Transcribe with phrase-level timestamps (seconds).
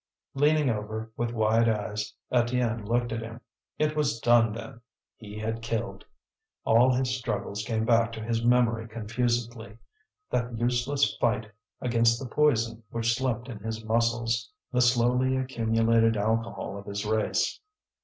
[0.33, 3.39] Leaning over, with wide eyes, Étienne looked at him.
[3.77, 4.81] It was done, then;
[5.15, 6.05] he had killed.
[6.65, 9.77] All his struggles came back to his memory confusedly,
[10.31, 11.51] that useless fight
[11.81, 17.59] against the poison which slept in his muscles, the slowly accumulated alcohol of his race.